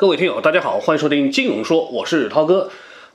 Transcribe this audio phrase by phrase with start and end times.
[0.00, 2.70] 各位听友，大家好，欢迎收听金融说，我是涛哥。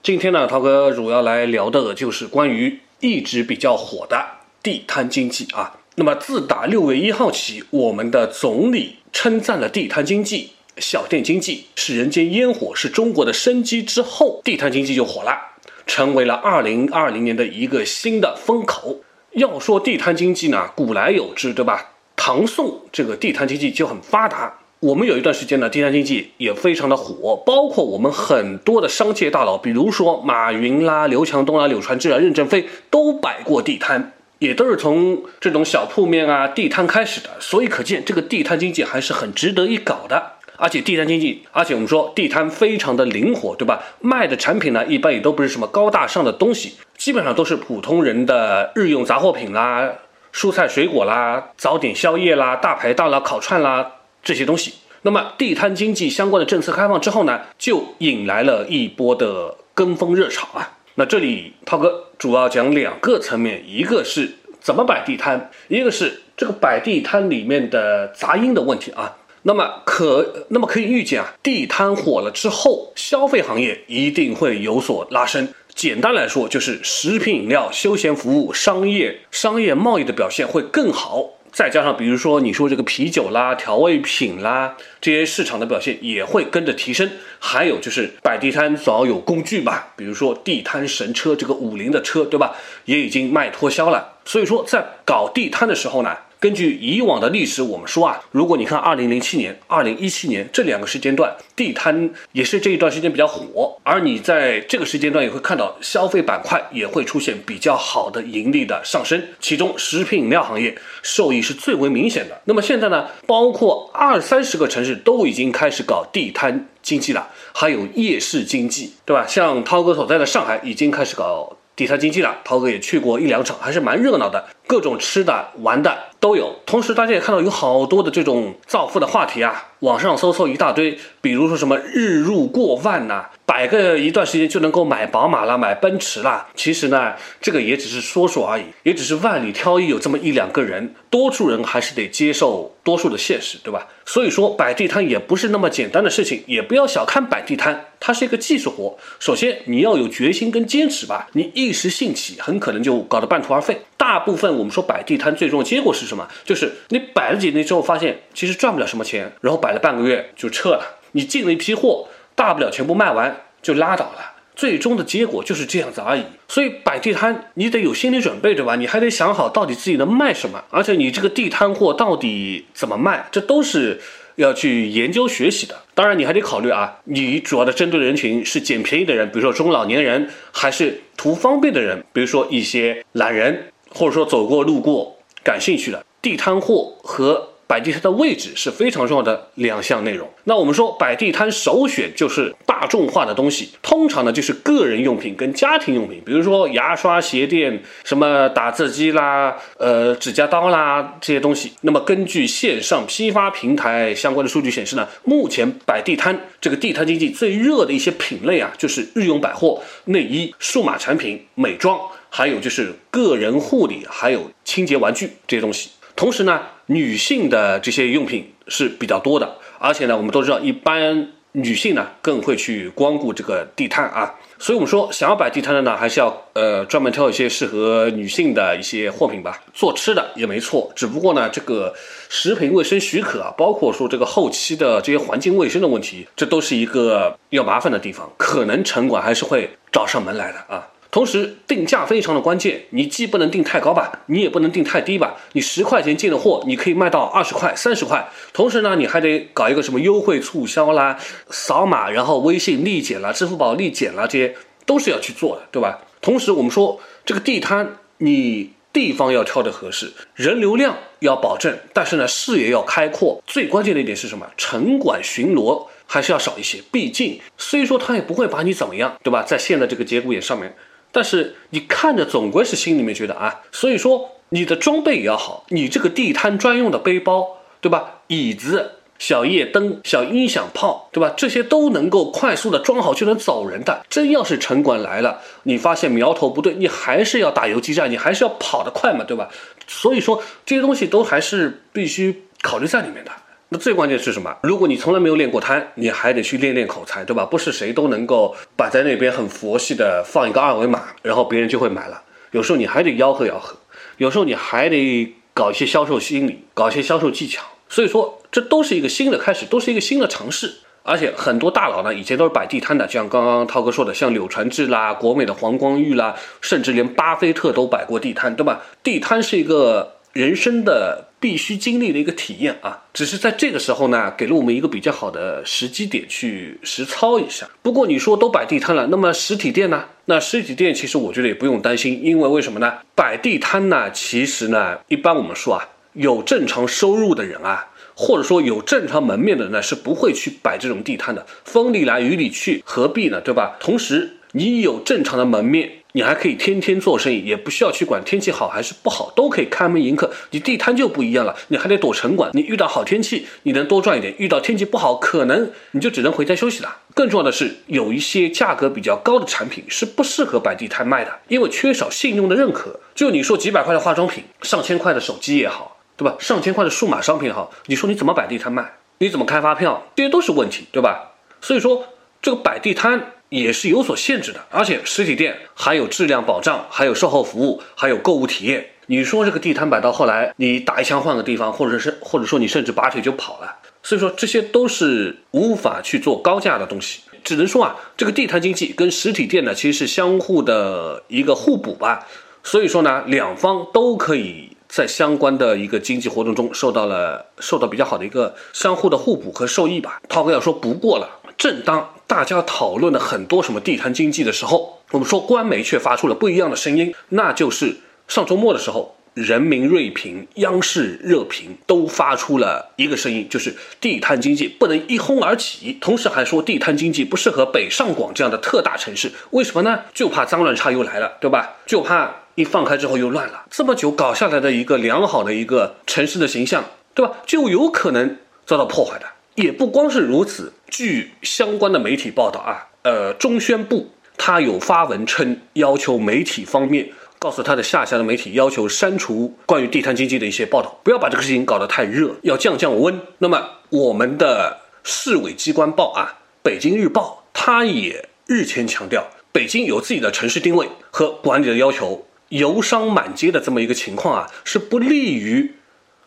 [0.00, 4.24] 今天呢，涛哥主要来聊的就是关于一直比较火的
[4.62, 5.80] 地摊经济啊。
[5.96, 15.36] 那么自打六月一号起，我们的总理称赞了地摊经济、小店经济是人间烟火，是中国的生机之后，地摊经济就火了，
[15.84, 19.00] 成为了二零二零年的一个新的风口。
[19.32, 21.94] 要说地摊经济呢，古来有之，对吧？
[22.14, 24.60] 唐宋这个地摊经济就很发达。
[24.80, 37.30] 我们有一段时间呢，地摊经济也非常的火，包括我们很多的商界大佬，比如说马云啦、刘强东啦、柳传志啊、任正非都摆过地摊，也都是从这种小铺面啊、地摊开始的。
[37.40, 40.34] 所以可见，这个地摊经济还是很值得一搞的。
[40.60, 43.82] 而且地摊经济，而且我们说地摊非常的灵活，对吧？
[44.00, 49.92] 卖的产品呢，一般也都不是什么高大上的东西，基本上都是普通人的日用杂货品啦。
[50.32, 53.92] 蔬菜水果啦，早点宵夜啦，大排档啦，烤串啦，
[54.28, 54.74] 这些东西。
[55.00, 60.76] 那么地摊经济相关的政策开放之后呢，就引来了一波的跟风热潮啊。
[60.96, 69.16] 那这里涛哥主要讲两个层面，一个是怎么摆地摊，一个是这个摆地摊里面的杂音的问题啊。
[69.44, 75.48] 那么可那么可以预见啊，地摊火了之后，消费行业一定会有所拉升。
[75.74, 81.30] 简单来说，就是食品饮料、休闲服务、商业、商业贸易的表现会更好。
[81.58, 87.10] 再加上，比如说你说这个啤酒啦、调味品啦，这些市场的表现也会跟着提升。
[87.40, 92.54] 还有就是摆地摊总要有工具吧，比如说地摊神车，这个五菱的车，对吧？
[92.84, 94.18] 也已经卖脱销了。
[94.24, 96.16] 所以说，在搞地摊的时候呢。
[96.40, 112.40] 根据以往的历史，我们说啊，如果你看二零零七年、二零一七年这两个时间段，地摊也是这一段时间比较火，而你在这个时间段也会看到消费板块也会出现比较好的盈利的上升，其中食品饮料行业受益是最为明显的。
[112.44, 119.26] 那么现在呢，包括二三十个城市都已经开始搞地摊经济了，还有夜市经济，对吧？
[119.26, 121.56] 像涛哥所在的上海已经开始搞。
[121.78, 126.56] 地摊经济了，涛哥也去过一两场，还是蛮热闹的，各种吃的、玩的都有。
[126.66, 133.26] 同时，大家也看到有好多的这种造富的话题啊，网上搜搜一大堆，比如说什么日入过万呐。
[133.46, 136.48] 摆个一段时间就能够买宝马啦，买奔驰啦。
[136.54, 143.86] 其实呢，这个也只是说说而已，也只是万里挑一有这么一两个人，多数人还是得接受多数的现实，对吧？
[144.04, 148.96] 所以说摆地摊也不是那么简单的事情，也不要小看摆地摊，它是一个技术活。
[149.20, 153.82] 首先你要有决心跟坚持吧，你一时兴起，很可能就搞得半途而废。
[153.98, 156.26] 大部分我们说摆地摊最终的结果是什么？
[156.42, 161.00] 就是你摆了几天之后，发现其实赚不了什么钱，然后摆了半个月就撤了。
[161.12, 163.42] 你进了一批货，大不了全部卖完。
[163.60, 166.22] 就拉倒了，最终的结果就是这样子而已。
[166.48, 168.76] 所以摆地摊，你得有心理准备，对吧？
[168.76, 174.00] 你还得想好到底自己能卖什么，而且你这个地摊货到底怎么卖，这都是
[174.38, 175.76] 要去研究学习的。
[175.94, 187.50] 当然，你还得考虑啊，你主要的针对人群是捡便宜的人，比如说中老年人，还是图方便的人，比如说一些懒人，或者说走过路过感兴趣的地摊货和。
[187.68, 190.26] 摆地摊的位置是非常重要的两项内容。
[190.44, 201.72] 那我们说摆地摊首选就是大众化的东西，通常呢就是个人用品跟家庭用品，比如说牙刷、鞋垫、什么打字机啦、呃指甲刀啦这些东西。
[201.80, 211.98] 那么根据线上批发平台相关的数据显示呢，目前摆地摊这个地摊经济最热的一些品类啊，就是日用百货、内衣、数码产品、美妆，
[212.30, 215.90] 还有就是个人护理，还有清洁玩具这些东西。
[216.14, 221.28] 同时呢，女性的这些用品是比较多的，而且呢，我们都知道，一般
[221.62, 229.62] 女性呢更会去光顾这个地摊啊，所以我们说，想要摆地摊的呢，还是要呃专门挑一些适合女性的一些货品吧。
[229.72, 231.94] 做吃的也没错，只不过呢，这个
[232.28, 240.86] 食品卫生许可啊，包括说这个后期的这些环境卫生的问题，这都是一个要麻烦的地方，可能城管还是会找上门来的啊。
[241.10, 245.36] 同时定价非常的关键，你既不能定太高吧，你也不能定太低吧。
[245.52, 248.28] 你十块钱进的货，你可以卖到二十块、三十块。
[248.52, 251.18] 同时呢，你还得搞一个什么优惠促销啦，
[251.48, 254.54] 扫码然后微信立减啦，支付宝立减啦，这些
[254.84, 255.98] 都是要去做的，对吧？
[256.20, 263.42] 同时我们说这个地摊，你地方要挑的合适，人流量要保证，但是呢视野要开阔。
[263.46, 264.46] 最关键的一点是什么？
[264.58, 269.42] 城管巡逻还是要少一些，毕竟虽说他也不会把你怎么样，对吧？
[269.42, 270.74] 在现在这个节骨眼上面。
[271.10, 278.20] 但是你看着总归是心里面觉得啊，所以说你的装备也要好，你这个地摊专用的背包，对吧？
[278.28, 281.32] 椅子、小夜灯、小音响炮，对吧？
[281.36, 284.04] 这些都能够快速的装好就能走人的。
[284.08, 289.48] 真要是城管来了，你发现苗头不对，你还是要打游击战，你还是要跑得快嘛，对吧？
[289.86, 293.30] 所以说这些东西都还是必须考虑在里面的。
[293.70, 294.56] 那最关键是什么？
[294.62, 297.44] 如果你从来没有练过摊，你还得去练练口才，对吧？
[297.44, 302.22] 不是谁都能够摆在那边很佛系的放一个二维码，然后别人就会买了。
[302.52, 303.76] 有时候你还得吆喝吆喝，
[304.16, 307.62] 有时候你还得搞一些销售心理，搞一些销售技巧。
[307.90, 310.74] 所以说，这都是一个新的开始，都是一个新的尝试。
[311.02, 318.82] 而且很多大佬呢，以前都是摆地摊的，就像刚刚涛哥说的，像柳传志啦、国美的黄光裕啦，甚至连巴菲特都摆过地摊，对吧？
[319.02, 327.68] 地摊是一个人生的必须经历的一个体验啊，只是在这个时候呢，给了我们一个比较好的时机点去实操一下。
[327.82, 330.04] 不过你说都摆地摊了，那么实体店呢？
[330.24, 332.92] 那实体店其实我觉得也不用担心，因为为什么呢？
[333.14, 337.88] 摆地摊呢，其实呢，一般我们说啊，有正常收入的人啊。
[338.20, 341.46] 或者说有正常门面的人呢，是不会去摆这种地摊的。
[341.62, 343.40] 风里来雨里去，何必呢？
[343.40, 343.76] 对吧？
[343.78, 350.30] 同时，你有正常的门面，你还可以天天做生意，也不需要去管天气好还是不好，都可以开门迎客。
[350.50, 352.50] 你地摊就不一样了，你还得躲城管。
[352.54, 356.98] 你遇到好天气，你能多赚一点；遇到天气不好，可能你就只能回家休息了。
[357.14, 363.00] 更重要的是，有一些价格比较高的产品是不适合摆地摊卖的，因为缺少信用的认可。
[363.14, 365.96] 就你说几百块的化妆品，上千块的手机也好。
[366.16, 366.34] 对吧？
[366.40, 368.94] 上千块的数码商品哈，你说你怎么摆地摊卖？
[369.18, 370.08] 你怎么开发票？
[370.16, 371.34] 这些都是问题，对吧？
[371.60, 372.06] 所以说
[372.42, 378.86] 这个摆地摊也是有所限制的，而且实体店还有质量保障，还有售后服务，还有购物体验。
[379.06, 387.20] 你说这个地摊摆到后来，你打一枪换个地方，或者是或者说你甚至拔腿就跑了，所以说这些都是无法去做高价的东西。
[387.42, 392.26] 只能说啊，这个地摊经济跟实体店呢，其实是相互的一个互补吧。
[392.62, 394.70] 所以说呢，两方都可以。
[394.88, 400.18] 在相关的一个经济活动中，受到了受到比较好的一个相互的互补和受益吧。
[400.30, 401.28] 涛哥要说不过了，
[401.58, 407.96] 正当大家讨论了很多什么地摊经济的时候，我们说官媒却发出了不一样的声音，那就是
[408.28, 420.04] 上周末的时候，人民锐评、央视热评都发出了一个声音，就是地摊经济不能一哄而起，同时还说地摊经济不适合北上广这样的特大城市，为什么呢？
[420.14, 421.76] 就怕脏乱差又来了，对吧？
[421.86, 422.34] 就怕。
[422.54, 426.84] 一放开之后又乱了，这么久搞下来的一个良好的一个城市的形象，
[427.14, 427.34] 对吧？
[427.46, 429.26] 就有可能遭到破坏的。
[429.58, 437.10] 也不光是如此，据相关的媒体报道啊，呃，中宣部他有发文称，要求媒体方面
[437.40, 443.20] 告诉他的下辖的媒体，要求删除关于地摊经济的一些报道，不要把这个事情搞得太热，要降降温。
[443.38, 452.24] 那么我们的市委机关报啊，北京日报，他也日前强调，北京有自己的城市定位和管理的要求。
[452.50, 455.74] 游商满街的这么一个情况啊，是不利于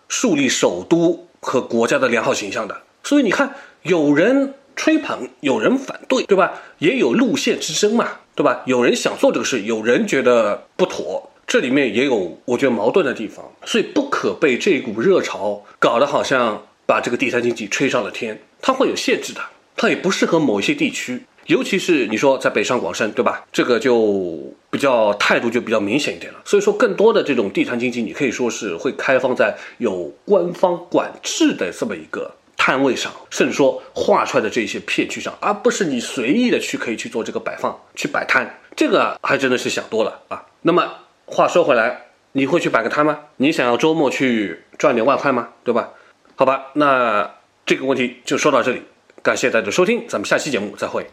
[0.09, 2.81] 树立首都和国家的良好形象的。
[3.03, 6.53] 所以你看，有人吹捧，有人反对，对吧？
[6.79, 8.61] 也有路线之争嘛，对吧？
[8.65, 13.45] 有人想做这个事，有人觉得不妥，这里面也有我觉得矛盾的地方。
[13.65, 19.41] 所以不可被这股热潮搞得好像把这个地摊经济吹上了天，它会有限制的，
[19.75, 21.23] 它也不适合某一些地区。
[21.47, 23.43] 尤其是你说在北上广深，对吧？
[23.51, 24.39] 这个就
[24.69, 26.39] 比较态度就比较明显一点了。
[26.45, 32.31] 所以说，更多的这种地摊经济，你可以说是会开放在有官方管制的这么一个
[32.63, 38.47] 摊位上，甚至说画出来的这些片区上，而不是你随意的去可以去做这个摆放、去摆摊。
[38.75, 40.45] 这个还真的是想多了啊。
[40.61, 40.87] 那么
[41.25, 41.99] 话说回来，
[42.33, 43.19] 你会去摆个摊吗？
[43.37, 45.49] 你想要周末去赚点外快吗？
[45.63, 45.89] 对吧？
[46.35, 47.31] 好吧，那
[47.65, 48.83] 这个问题就说到这里，
[49.23, 51.07] 感谢大家的收听，咱们下期节目再会。